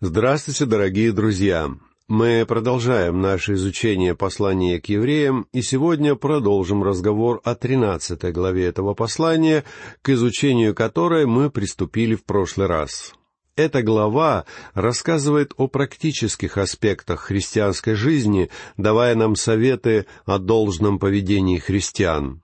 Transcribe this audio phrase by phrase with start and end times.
[0.00, 1.72] Здравствуйте, дорогие друзья!
[2.06, 8.94] Мы продолжаем наше изучение послания к евреям, и сегодня продолжим разговор о тринадцатой главе этого
[8.94, 9.64] послания,
[10.02, 13.12] к изучению которой мы приступили в прошлый раз.
[13.56, 22.40] Эта глава рассказывает о практических аспектах христианской жизни, давая нам советы о должном поведении христиан.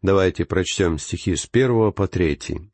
[0.00, 2.70] Давайте прочтем стихи с первого по третий.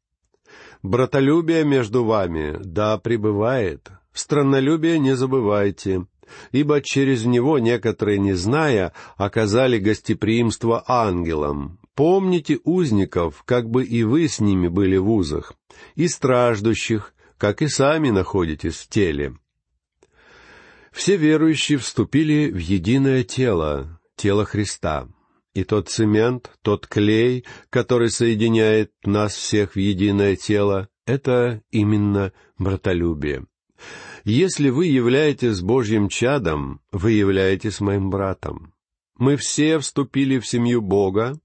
[0.83, 3.91] «Братолюбие между вами, да, пребывает.
[4.21, 6.07] Страннолюбие не забывайте,
[6.53, 11.79] ибо через него некоторые, не зная, оказали гостеприимство ангелам.
[11.95, 15.55] Помните узников, как бы и вы с ними были в узах,
[15.95, 19.37] и страждущих, как и сами находитесь в теле.
[20.93, 25.09] Все верующие вступили в единое тело, тело Христа.
[25.55, 33.47] И тот цемент, тот клей, который соединяет нас всех в единое тело, это именно братолюбие.
[34.25, 38.75] Если вы являетесь Божьим чадом, вы являетесь моим братом.
[39.19, 41.39] Мы все вступили в семью Бога,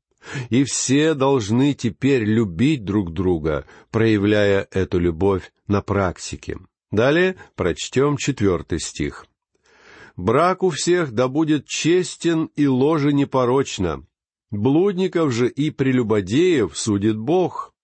[0.49, 6.57] и все должны теперь любить друг друга, проявляя эту любовь на практике.
[6.91, 9.25] Далее прочтем четвертый стих.
[10.15, 14.05] «Брак у всех да будет честен и ложе непорочно.
[14.49, 17.74] Блудников же и прелюбодеев судит Бог».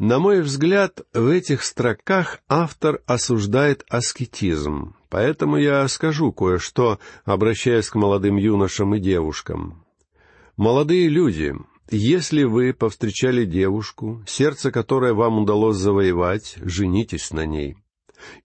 [0.00, 7.96] На мой взгляд, в этих строках автор осуждает аскетизм, поэтому я скажу кое-что, обращаясь к
[7.96, 9.84] молодым юношам и девушкам.
[10.56, 11.54] Молодые люди,
[11.90, 17.76] если вы повстречали девушку, сердце которой вам удалось завоевать, женитесь на ней.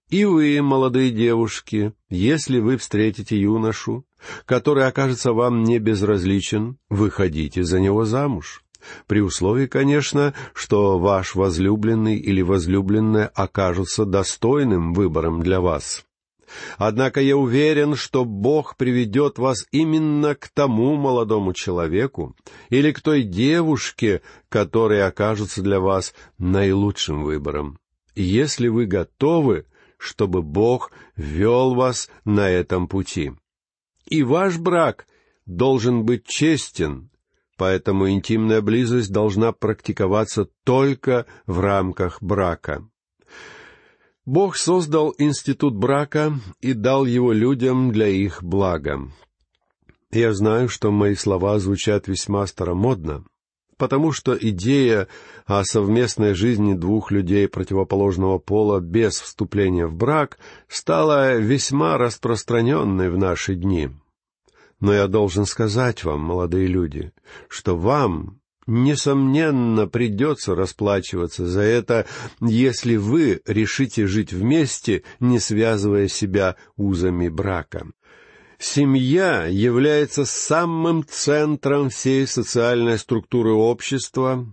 [0.10, 4.06] И вы, молодые девушки, если вы встретите юношу,
[4.46, 8.65] который окажется вам не безразличен, выходите за него замуж.
[9.08, 16.06] При условии, конечно, что ваш возлюбленный или возлюбленная окажутся достойным выбором для вас.
[16.78, 22.36] Однако я уверен, что Бог приведет вас именно к тому молодому человеку
[22.70, 27.80] или к той девушке, которые окажутся для вас наилучшим выбором.
[28.16, 29.66] Если вы готовы,
[29.98, 33.34] чтобы Бог вел вас на этом пути.
[34.06, 35.08] И ваш брак
[35.46, 37.10] должен быть честен,
[37.58, 42.88] поэтому интимная близость должна практиковаться только в рамках брака.
[44.26, 49.12] Бог создал институт брака и дал его людям для их блага.
[50.12, 53.26] Я знаю, что мои слова звучат весьма старомодно,
[53.78, 55.08] потому что идея
[55.46, 63.18] о совместной жизни двух людей противоположного пола без вступления в брак стала весьма распространенной в
[63.18, 63.92] наши дни.
[64.80, 67.12] Но я должен сказать вам, молодые люди,
[67.48, 72.06] что вам, несомненно, придется расплачиваться за это,
[72.42, 77.88] если вы решите жить вместе, не связывая себя узами брака.
[78.58, 84.46] Семья является самым центром всей социальной структуры общества,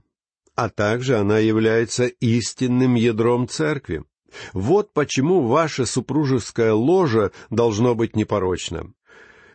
[0.55, 4.05] а также она является истинным ядром церкви.
[4.53, 8.95] Вот почему ваше супружеское ложе должно быть непорочным.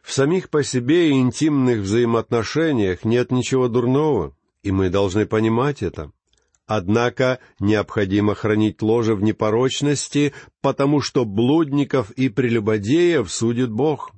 [0.08, 6.14] В самих по себе интимных взаимоотношениях нет ничего дурного, и мы должны понимать это.
[6.66, 14.12] Однако необходимо хранить ложе в непорочности, потому что блудников и прелюбодеев судит Бог.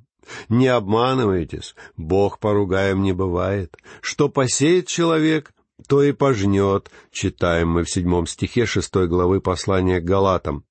[0.48, 3.76] Не обманывайтесь, Бог поругаем не бывает.
[4.00, 5.52] Что посеет человек,
[5.88, 10.64] то и пожнет, читаем мы в седьмом стихе шестой главы послания к Галатам.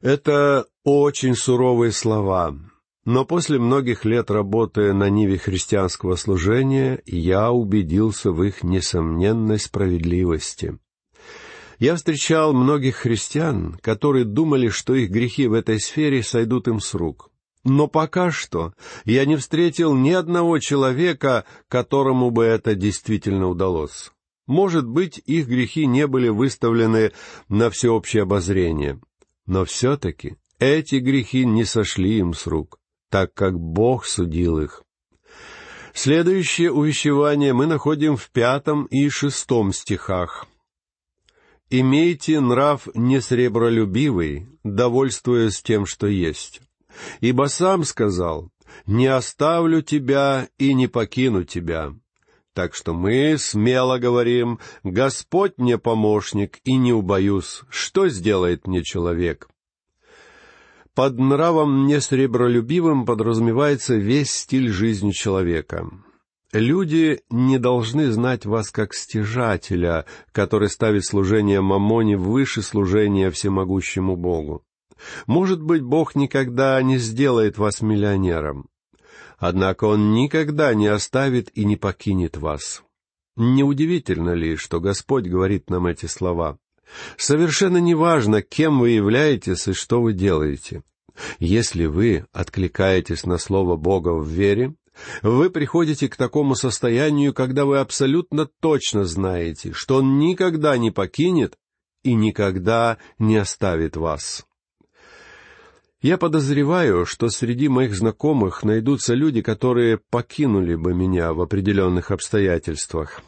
[0.00, 2.56] Это очень суровые слова,
[3.04, 10.78] но после многих лет работы на ниве христианского служения я убедился в их несомненной справедливости.
[11.78, 16.94] Я встречал многих христиан, которые думали, что их грехи в этой сфере сойдут им с
[16.94, 17.30] рук.
[17.64, 18.72] Но пока что
[19.04, 24.12] я не встретил ни одного человека, которому бы это действительно удалось.
[24.46, 27.12] Может быть, их грехи не были выставлены
[27.48, 29.00] на всеобщее обозрение,
[29.46, 32.78] но все-таки эти грехи не сошли им с рук
[33.12, 34.82] так как Бог судил их.
[35.92, 40.46] Следующее увещевание мы находим в пятом и шестом стихах.
[41.68, 46.62] «Имейте нрав несребролюбивый, довольствуясь тем, что есть.
[47.20, 48.50] Ибо сам сказал,
[48.86, 51.92] не оставлю тебя и не покину тебя.
[52.54, 59.51] Так что мы смело говорим, Господь мне помощник, и не убоюсь, что сделает мне человек.
[60.94, 65.88] Под нравом несребролюбивым подразумевается весь стиль жизни человека.
[66.52, 74.64] Люди не должны знать вас как стяжателя, который ставит служение мамоне выше служения всемогущему Богу.
[75.26, 78.66] Может быть, Бог никогда не сделает вас миллионером.
[79.38, 82.82] Однако Он никогда не оставит и не покинет вас.
[83.36, 86.58] Неудивительно ли, что Господь говорит нам эти слова?
[87.16, 90.82] Совершенно неважно, кем вы являетесь и что вы делаете.
[91.38, 94.74] Если вы откликаетесь на Слово Бога в вере,
[95.22, 101.56] вы приходите к такому состоянию, когда вы абсолютно точно знаете, что Он никогда не покинет
[102.02, 104.46] и никогда не оставит вас.
[106.02, 113.22] Я подозреваю, что среди моих знакомых найдутся люди, которые покинули бы меня в определенных обстоятельствах.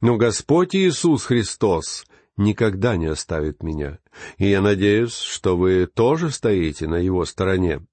[0.00, 2.04] Но Господь Иисус Христос
[2.40, 3.98] никогда не оставит меня,
[4.38, 7.86] и я надеюсь, что вы тоже стоите на Его стороне.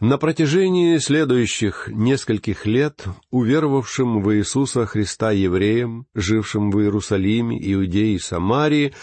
[0.00, 8.18] На протяжении следующих нескольких лет уверовавшим в Иисуса Христа евреям, жившим в Иерусалиме, Иудее и
[8.18, 8.94] Самарии,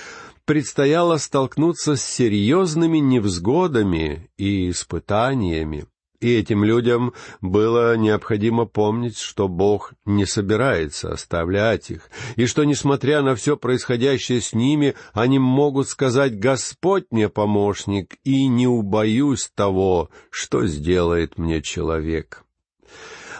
[0.46, 5.86] предстояло столкнуться с серьезными невзгодами и испытаниями.
[6.20, 13.22] И этим людям было необходимо помнить, что Бог не собирается оставлять их, и что, несмотря
[13.22, 20.10] на все происходящее с ними, они могут сказать «Господь мне помощник, и не убоюсь того,
[20.32, 22.44] что сделает мне человек».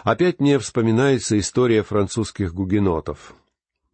[0.04, 3.34] Опять мне вспоминается история французских гугенотов.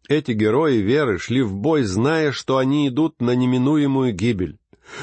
[0.07, 4.59] Эти герои веры шли в бой, зная, что они идут на неминуемую гибель.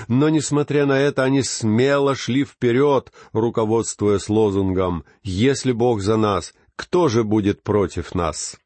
[0.09, 7.09] Но, несмотря на это, они смело шли вперед, руководствуясь лозунгом «Если Бог за нас, кто
[7.09, 8.57] же будет против нас?»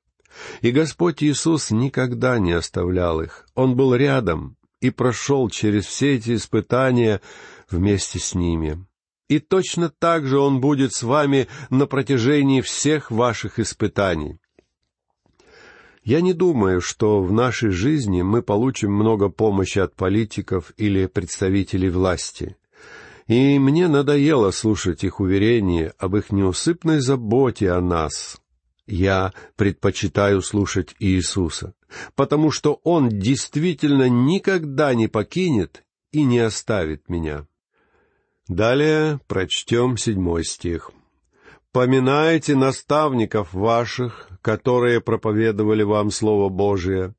[0.61, 3.47] И Господь Иисус никогда не оставлял их.
[3.55, 7.21] Он был рядом и прошел через все эти испытания
[7.71, 8.85] вместе с ними.
[9.29, 14.39] И точно так же Он будет с вами на протяжении всех ваших испытаний.
[16.07, 21.89] Я не думаю, что в нашей жизни мы получим много помощи от политиков или представителей
[21.89, 22.57] власти.
[23.27, 28.41] И мне надоело слушать их уверения об их неусыпной заботе о нас.
[28.87, 31.75] Я предпочитаю слушать Иисуса,
[32.15, 35.83] потому что Он действительно никогда не покинет
[36.13, 37.49] и не оставит меня.
[38.47, 40.93] Далее прочтем седьмой стих.
[41.77, 47.15] «Поминайте наставников ваших, которые проповедовали вам Слово Божие,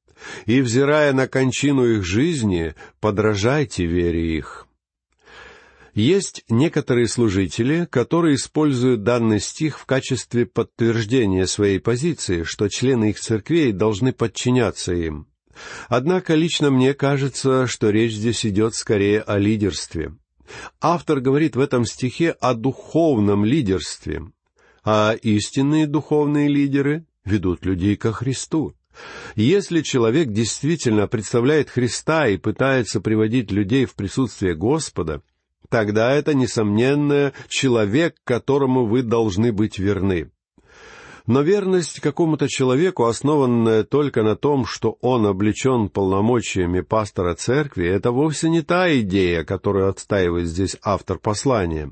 [0.48, 4.66] и, взирая на кончину их жизни, подражайте вере их.
[5.94, 13.20] Есть некоторые служители, которые используют данный стих в качестве подтверждения своей позиции, что члены их
[13.20, 15.28] церквей должны подчиняться им.
[15.88, 20.16] Однако лично мне кажется, что речь здесь идет скорее о лидерстве.
[20.82, 24.24] Автор говорит в этом стихе о духовном лидерстве,
[24.90, 28.74] а истинные духовные лидеры ведут людей ко Христу.
[29.36, 35.24] Если человек действительно представляет Христа и пытается приводить людей в присутствие Господа,
[35.68, 40.32] тогда это, несомненно, человек, которому вы должны быть верны.
[41.26, 48.12] Но верность какому-то человеку, основанная только на том, что он облечен полномочиями пастора церкви, это
[48.12, 51.92] вовсе не та идея, которую отстаивает здесь автор послания.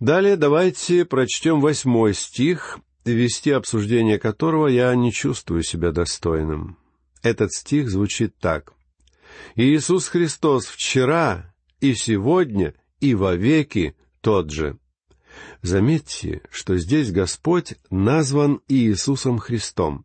[0.00, 6.76] Далее давайте прочтем восьмой стих вести обсуждение которого я не чувствую себя достойным.
[7.22, 8.74] Этот стих звучит так.
[9.54, 14.78] «Иисус Христос вчера и сегодня и вовеки тот же».
[15.62, 20.04] Заметьте, что здесь Господь назван Иисусом Христом.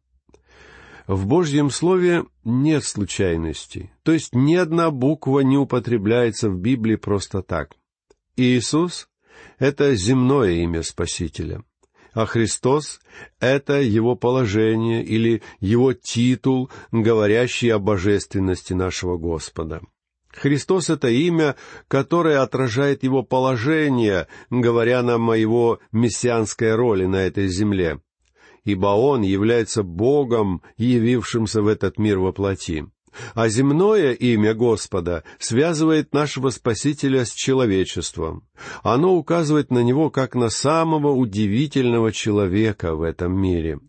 [1.08, 7.42] В Божьем Слове нет случайностей, то есть ни одна буква не употребляется в Библии просто
[7.42, 7.75] так.
[8.36, 9.08] Иисус—
[9.60, 11.64] это земное имя Спасителя—
[12.14, 13.00] а Христос—
[13.40, 19.82] это его положение или его титул, говорящий о божественности нашего Господа.
[20.30, 21.56] Христос— это имя,
[21.88, 28.02] которое отражает его положение, говоря нам о его мессианской роли на этой земле,
[28.64, 32.86] ибо он является Богом, явившимся в этот мир во плоти.
[33.34, 38.48] А земное имя Господа связывает нашего Спасителя с человечеством.
[38.84, 43.80] Оно указывает на него как на самого удивительного человека в этом мире.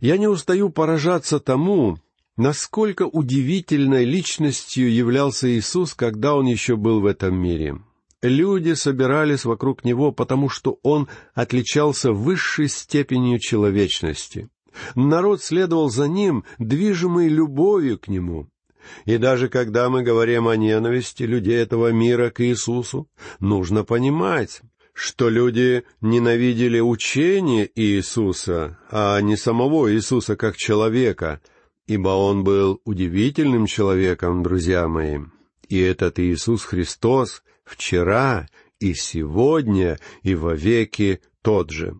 [0.00, 1.98] Я не устаю поражаться тому,
[2.36, 7.78] насколько удивительной личностью являлся Иисус, когда Он еще был в этом мире.
[8.22, 14.48] Люди собирались вокруг Него, потому что Он отличался высшей степенью человечности.
[14.94, 18.48] Народ следовал за ним, движимый любовью к нему.
[19.04, 23.08] И даже когда мы говорим о ненависти людей этого мира к Иисусу,
[23.40, 24.60] нужно понимать,
[24.92, 31.40] что люди ненавидели учение Иисуса, а не самого Иисуса как человека,
[31.86, 35.18] ибо он был удивительным человеком, друзья мои.
[35.68, 41.96] И этот Иисус Христос вчера и сегодня и вовеки тот же.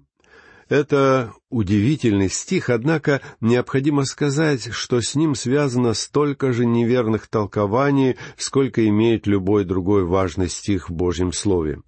[0.69, 8.87] Это удивительный стих, однако необходимо сказать, что с ним связано столько же неверных толкований, сколько
[8.89, 11.81] имеет любой другой важный стих в Божьем Слове.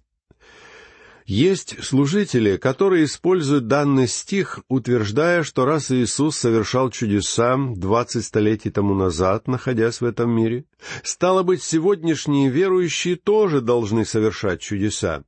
[1.25, 8.95] Есть служители, которые используют данный стих, утверждая, что раз Иисус совершал чудеса двадцать столетий тому
[8.95, 10.63] назад, находясь в этом мире,
[11.03, 15.25] стало быть, сегодняшние верующие тоже должны совершать чудеса.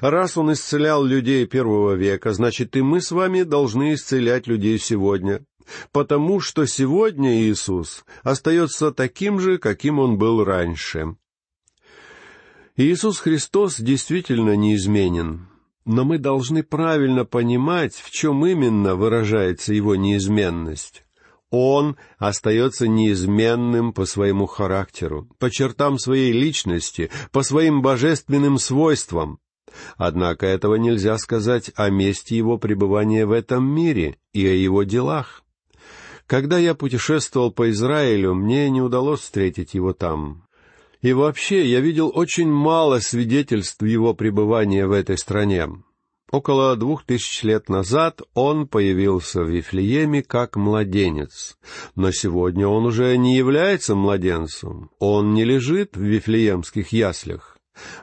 [0.00, 5.44] Раз Он исцелял людей первого века, значит, и мы с вами должны исцелять людей сегодня,
[5.92, 11.16] потому что сегодня Иисус остается таким же, каким Он был раньше.
[12.76, 15.48] Иисус Христос действительно неизменен,
[15.84, 21.04] но мы должны правильно понимать, в чем именно выражается Его неизменность.
[21.50, 29.38] Он остается неизменным по своему характеру, по чертам своей личности, по своим божественным свойствам.
[29.96, 35.42] Однако этого нельзя сказать о месте его пребывания в этом мире и о его делах.
[36.26, 40.44] Когда я путешествовал по Израилю, мне не удалось встретить его там.
[41.02, 45.68] И вообще, я видел очень мало свидетельств его пребывания в этой стране.
[46.30, 51.58] Около двух тысяч лет назад он появился в Вифлееме как младенец.
[51.94, 54.90] Но сегодня он уже не является младенцем.
[54.98, 57.58] Он не лежит в вифлеемских яслях.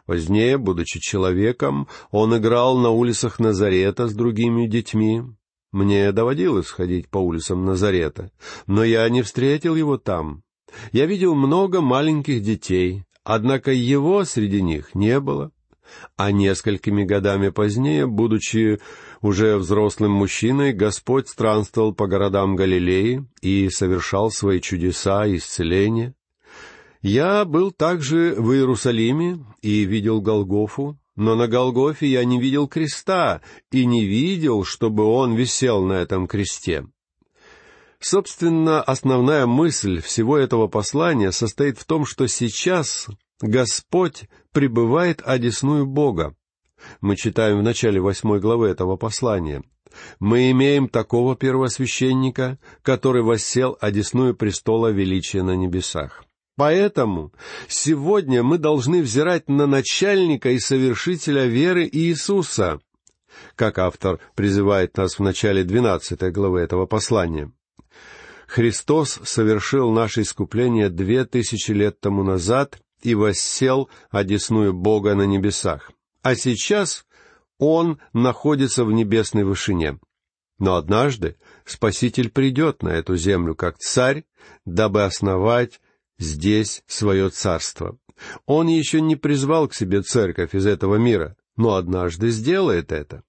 [0.05, 5.23] Позднее, будучи человеком, он играл на улицах Назарета с другими детьми.
[5.71, 8.31] Мне доводилось ходить по улицам Назарета,
[8.65, 10.43] но я не встретил его там.
[10.91, 15.51] Я видел много маленьких детей, однако его среди них не было.
[16.15, 18.79] А несколькими годами позднее, будучи
[19.21, 26.13] уже взрослым мужчиной, Господь странствовал по городам Галилеи и совершал свои чудеса и исцеления.
[27.01, 33.41] Я был также в Иерусалиме и видел Голгофу, но на Голгофе я не видел креста
[33.71, 36.85] и не видел, чтобы он висел на этом кресте.
[38.01, 43.07] Собственно, основная мысль всего этого послания состоит в том, что сейчас
[43.41, 46.35] Господь пребывает одесную Бога.
[46.99, 49.63] Мы читаем в начале восьмой главы этого послания.
[50.19, 56.23] Мы имеем такого первосвященника, который воссел одесную престола величия на небесах.
[56.59, 57.31] Поэтому
[57.69, 62.81] сегодня мы должны взирать на начальника и совершителя веры Иисуса,
[63.55, 67.49] как автор призывает нас в начале двенадцатой главы этого послания.
[68.45, 75.93] Христос совершил наше искупление две тысячи лет тому назад и воссел одесную Бога на небесах.
[76.23, 77.05] А сейчас
[77.57, 79.97] Он находится в небесной вышине.
[80.57, 84.25] Но однажды Спаситель придет на эту землю как царь,
[84.65, 85.79] дабы основать
[86.19, 87.97] здесь свое царство.
[88.45, 93.23] Он еще не призвал к себе церковь из этого мира, но однажды сделает это.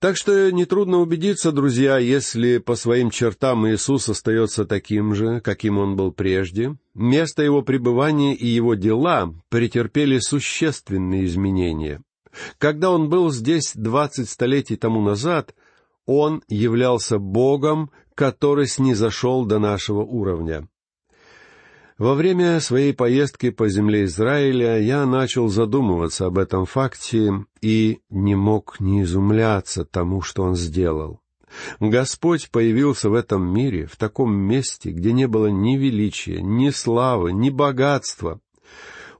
[0.00, 5.96] Так что нетрудно убедиться, друзья, если по своим чертам Иисус остается таким же, каким он
[5.96, 12.02] был прежде, место его пребывания и его дела претерпели существенные изменения.
[12.58, 15.54] Когда он был здесь двадцать столетий тому назад,
[16.04, 20.68] он являлся Богом, который снизошел до нашего уровня.
[21.96, 28.34] Во время своей поездки по земле Израиля я начал задумываться об этом факте и не
[28.34, 31.20] мог не изумляться тому, что он сделал.
[31.78, 37.32] Господь появился в этом мире, в таком месте, где не было ни величия, ни славы,
[37.32, 38.40] ни богатства.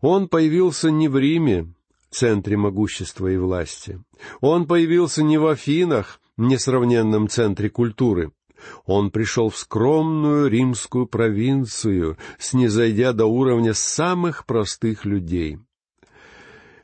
[0.01, 1.73] Он появился не в Риме,
[2.11, 4.03] центре могущества и власти.
[4.41, 8.33] Он появился не в Афинах, несравненном центре культуры.
[8.87, 15.59] Он пришел в скромную римскую провинцию, снизойдя до уровня самых простых людей.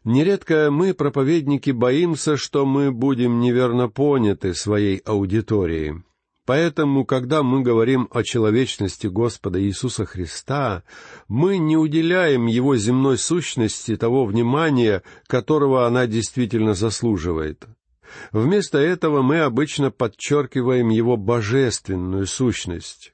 [0.05, 6.03] Нередко мы, проповедники, боимся, что мы будем неверно поняты своей аудиторией.
[6.47, 10.83] Поэтому, когда мы говорим о человечности Господа Иисуса Христа,
[11.29, 17.67] мы не уделяем Его земной сущности того внимания, которого она действительно заслуживает.
[18.33, 23.13] Вместо этого мы обычно подчеркиваем его божественную сущность.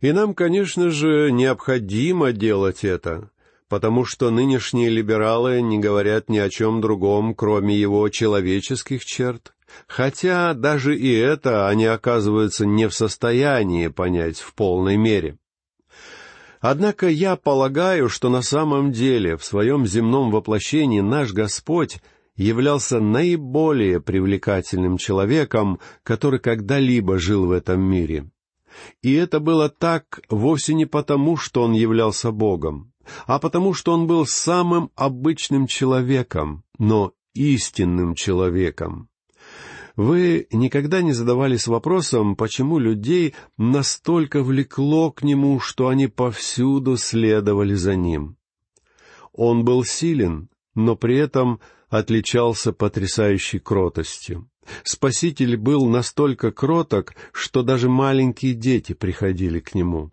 [0.00, 3.30] И нам, конечно же, необходимо делать это,
[3.68, 9.52] потому что нынешние либералы не говорят ни о чем другом, кроме его человеческих черт,
[9.86, 15.36] хотя даже и это они оказываются не в состоянии понять в полной мере.
[16.60, 21.98] Однако я полагаю, что на самом деле в своем земном воплощении наш Господь
[22.40, 28.30] являлся наиболее привлекательным человеком, который когда-либо жил в этом мире.
[29.02, 32.92] И это было так вовсе не потому, что он являлся Богом.
[33.26, 39.08] а потому что он был самым обычным человеком, но истинным человеком.
[39.96, 47.74] Вы никогда не задавались вопросом, почему людей настолько влекло к нему, что они повсюду следовали
[47.74, 48.36] за ним?
[49.32, 54.48] Он был силен, но при этом отличался потрясающей кротостью.
[54.84, 60.12] Спаситель был настолько кроток, что даже маленькие дети приходили к нему.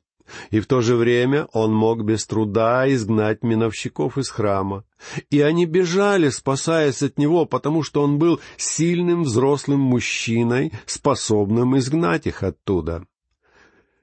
[0.51, 4.83] И в то же время он мог без труда изгнать миновщиков из храма.
[5.29, 12.27] И они бежали, спасаясь от него, потому что он был сильным взрослым мужчиной, способным изгнать
[12.27, 13.05] их оттуда.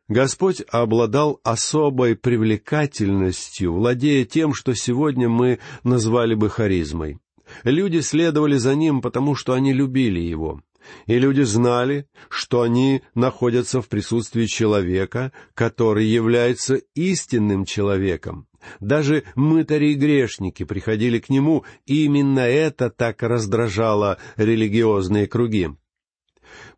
[0.08, 7.18] Господь обладал особой привлекательностью, владея тем, что сегодня мы назвали бы харизмой.
[7.62, 10.60] Люди следовали за ним, потому что они любили его.
[11.06, 18.46] И люди знали, что они находятся в присутствии человека, который является истинным человеком.
[18.80, 25.68] Даже мытари и грешники приходили к нему, и именно это так раздражало религиозные круги.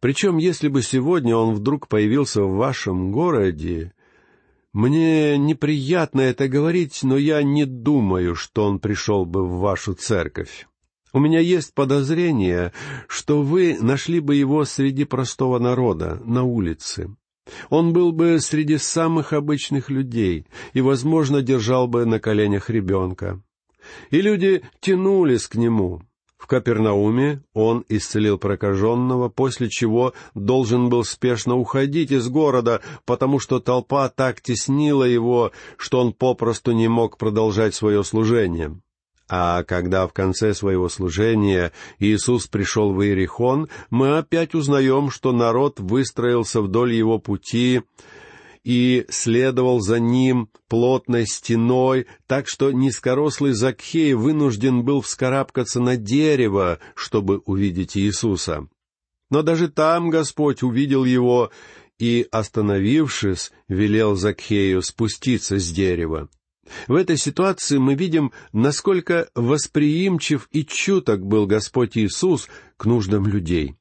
[0.01, 3.93] Причем, если бы сегодня он вдруг появился в вашем городе,
[4.77, 10.67] мне неприятно это говорить, но я не думаю, что он пришел бы в вашу церковь.
[11.15, 12.75] У меня есть подозрение,
[13.09, 17.17] что вы нашли бы его среди простого народа, на улице.
[17.71, 23.43] Он был бы среди самых обычных людей и, возможно, держал бы на коленях ребенка.
[24.11, 26.03] И люди тянулись к нему.
[26.47, 33.59] В Капернауме он исцелил прокаженного, после чего должен был спешно уходить из города, потому что
[33.59, 38.81] толпа так теснила его, что он попросту не мог продолжать свое служение.
[39.29, 45.81] А когда в конце своего служения Иисус пришел в Иерихон, мы опять узнаем, что народ
[45.81, 47.83] выстроился вдоль его пути
[48.67, 56.81] и следовал за ним плотной стеной, так что низкорослый Закхей вынужден был вскарабкаться на дерево,
[56.97, 58.67] чтобы увидеть Иисуса.
[59.31, 61.53] Но даже там Господь увидел его
[62.01, 66.29] и, остановившись, велел Закхею спуститься с дерева.
[66.89, 73.77] В этой ситуации мы видим, насколько восприимчив и чуток был Господь Иисус к нуждам людей,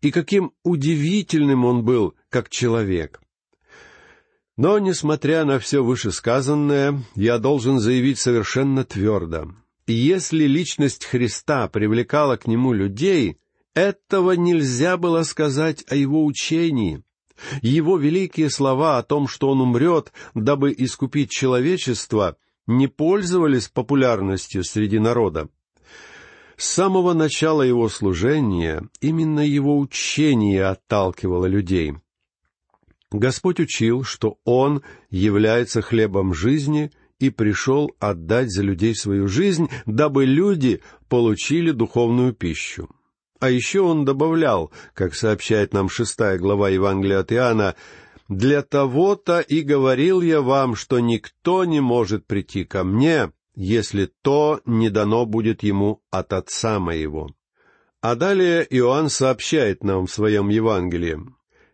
[0.00, 3.20] и каким удивительным Он был как человек.
[4.56, 9.52] Но, несмотря на все вышесказанное, я должен заявить совершенно твердо.
[9.86, 13.38] Если личность Христа привлекала к Нему людей,
[13.74, 17.02] этого нельзя было сказать о Его учении—
[17.62, 22.36] его великие слова о том, что он умрет, дабы искупить человечество,
[22.66, 25.48] не пользовались популярностью среди народа.
[26.56, 31.94] С самого начала его служения именно его учение отталкивало людей.
[33.14, 40.24] Господь учил, что Он является хлебом жизни и пришел отдать за людей свою жизнь, дабы
[40.24, 42.88] люди получили духовную пищу.
[43.38, 47.76] А еще он добавлял, как сообщает нам шестая глава Евангелия от Иоанна,
[48.28, 54.60] «Для того-то и говорил я вам, что никто не может прийти ко мне, если то
[54.64, 57.28] не дано будет ему от Отца моего».
[58.00, 61.20] А далее Иоанн сообщает нам в своем Евангелии,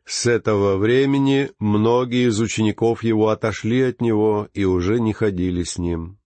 [0.05, 5.79] «С этого времени многие из учеников его отошли от него и уже не ходили с
[5.79, 6.19] ним».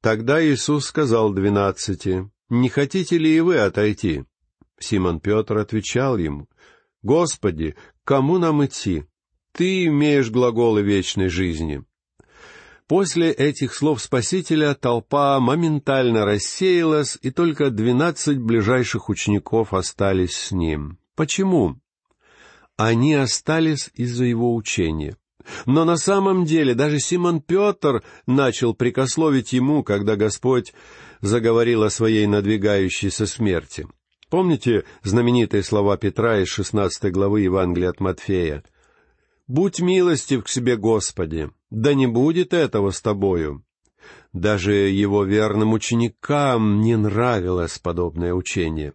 [0.00, 4.24] Тогда Иисус сказал двенадцати, «Не хотите ли и вы отойти?»
[4.78, 6.48] Симон Петр отвечал ему,
[7.02, 9.04] «Господи, кому нам идти?
[9.52, 11.84] Ты имеешь глаголы вечной жизни».
[12.88, 20.98] После этих слов Спасителя толпа моментально рассеялась, и только двенадцать ближайших учеников остались с ним.
[21.14, 21.80] Почему?
[22.82, 25.16] Они остались из-за его учения.
[25.66, 30.74] Но на самом деле даже Симон Петр начал прикословить ему, когда Господь
[31.20, 33.86] заговорил о своей надвигающейся смерти.
[34.30, 38.64] Помните знаменитые слова Петра из шестнадцатой главы Евангелия от Матфея?
[39.46, 43.64] «Будь милостив к себе, Господи, да не будет этого с тобою».
[44.32, 48.92] Даже его верным ученикам не нравилось подобное учение.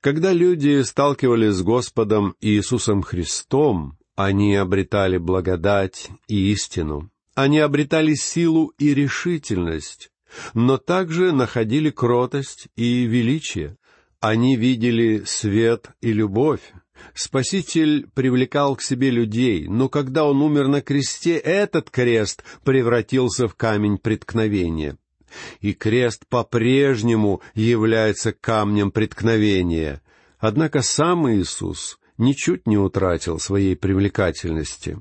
[0.00, 7.10] Когда люди сталкивались с Господом Иисусом Христом, они обретали благодать и истину.
[7.34, 10.10] Они обретали силу и решительность,
[10.54, 13.76] но также находили кротость и величие.
[14.20, 16.72] Они видели свет и любовь.
[17.14, 23.54] Спаситель привлекал к себе людей, но когда он умер на кресте, этот крест превратился в
[23.56, 24.96] камень преткновения.
[25.60, 30.02] И крест по-прежнему является камнем преткновения.
[30.38, 34.98] Однако сам Иисус ничуть не утратил своей привлекательности.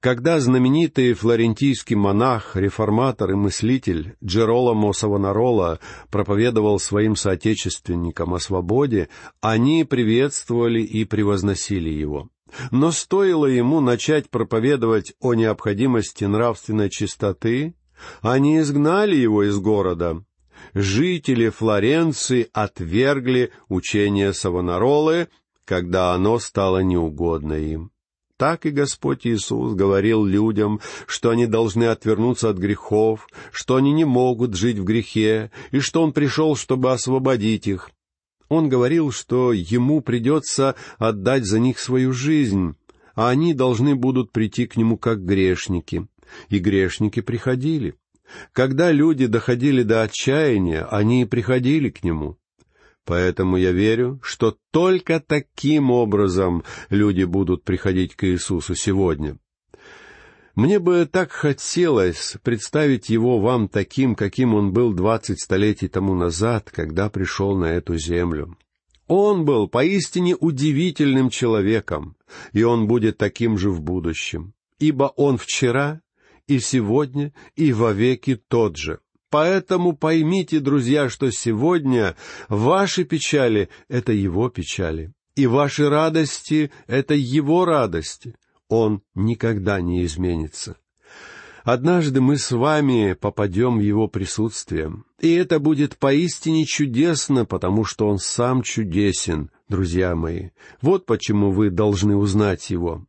[0.00, 9.08] Когда знаменитый флорентийский монах, реформатор и мыслитель Джероломо Савонарола проповедовал своим соотечественникам о свободе,
[9.40, 12.28] они приветствовали и превозносили его.
[12.70, 17.74] Но стоило ему начать проповедовать о необходимости нравственной чистоты,
[18.22, 20.22] они изгнали его из города.
[20.74, 25.28] Жители Флоренции отвергли учение Савонаролы,
[25.64, 27.90] когда оно стало неугодно им.
[28.38, 34.04] Так и Господь Иисус говорил людям, что они должны отвернуться от грехов, что они не
[34.04, 37.90] могут жить в грехе, и что Он пришел, чтобы освободить их.
[38.48, 42.76] Он говорил, что Ему придется отдать за них свою жизнь,
[43.16, 46.06] а они должны будут прийти к Нему как грешники.
[46.48, 47.94] И грешники приходили.
[48.52, 52.36] Когда люди доходили до отчаяния, они и приходили к Нему.
[53.04, 59.38] Поэтому я верю, что только таким образом люди будут приходить к Иисусу сегодня.
[60.54, 66.68] Мне бы так хотелось представить его вам таким, каким он был двадцать столетий тому назад,
[66.70, 68.58] когда пришел на эту землю.
[69.06, 72.16] Он был поистине удивительным человеком,
[72.52, 76.02] и он будет таким же в будущем, ибо он вчера
[76.48, 78.98] и сегодня и вовеки тот же.
[79.30, 82.16] Поэтому поймите, друзья, что сегодня
[82.48, 88.34] ваши печали— это его печали, и ваши радости— это его радости.
[88.68, 90.76] Он никогда не изменится.
[91.64, 98.08] Однажды мы с вами попадем в его присутствие, и это будет поистине чудесно, потому что
[98.08, 100.48] он сам чудесен, друзья мои.
[100.80, 103.04] Вот почему вы должны узнать его.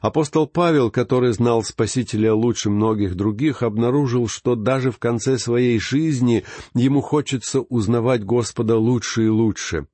[0.00, 6.44] Апостол Павел, который знал Спасителя лучше многих других, обнаружил, что даже в конце своей жизни
[6.74, 9.86] ему хочется узнавать Господа лучше и лучше.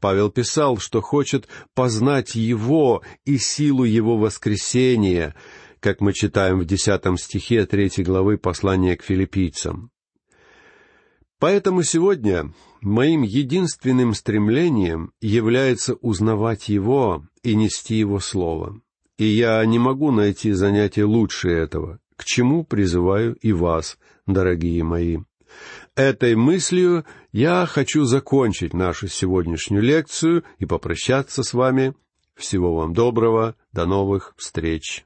[0.00, 5.34] Павел писал, что хочет познать Его и силу Его воскресения,
[5.80, 9.90] как мы читаем в десятом стихе третьей главы послания к филиппийцам.
[11.38, 18.80] Поэтому сегодня моим единственным стремлением является узнавать Его и нести Его Слово
[19.18, 25.18] и я не могу найти занятие лучше этого, к чему призываю и вас, дорогие мои.
[25.94, 31.94] Этой мыслью я хочу закончить нашу сегодняшнюю лекцию и попрощаться с вами.
[32.34, 35.04] Всего вам доброго, до новых встреч.